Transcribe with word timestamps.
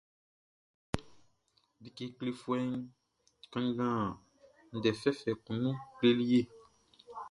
Andɛʼn, 1.75 1.81
like 1.81 2.03
klefuɛʼn 2.17 2.71
kanngan 3.51 3.97
ndɛ 4.75 4.89
fɛfɛ 5.01 5.31
kun 5.43 5.57
nun 5.61 5.77
kle 5.97 6.19
e. 6.39 6.39